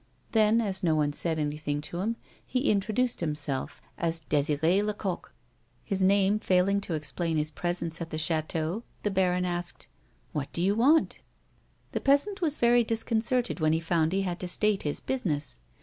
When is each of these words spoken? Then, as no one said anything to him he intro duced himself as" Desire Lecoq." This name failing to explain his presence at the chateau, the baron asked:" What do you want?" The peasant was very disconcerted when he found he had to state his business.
Then, 0.31 0.61
as 0.61 0.81
no 0.81 0.95
one 0.95 1.13
said 1.13 1.37
anything 1.37 1.79
to 1.81 1.99
him 1.99 2.15
he 2.43 2.71
intro 2.71 2.91
duced 2.91 3.19
himself 3.19 3.83
as" 3.99 4.21
Desire 4.33 4.81
Lecoq." 4.81 5.31
This 5.89 6.01
name 6.01 6.39
failing 6.39 6.81
to 6.81 6.95
explain 6.95 7.37
his 7.37 7.51
presence 7.51 8.01
at 8.01 8.09
the 8.09 8.17
chateau, 8.17 8.81
the 9.03 9.11
baron 9.11 9.45
asked:" 9.45 9.85
What 10.33 10.51
do 10.53 10.61
you 10.63 10.73
want?" 10.73 11.19
The 11.91 12.01
peasant 12.01 12.41
was 12.41 12.57
very 12.57 12.83
disconcerted 12.83 13.59
when 13.59 13.73
he 13.73 13.79
found 13.79 14.11
he 14.11 14.23
had 14.23 14.39
to 14.39 14.47
state 14.47 14.81
his 14.81 14.99
business. 14.99 15.59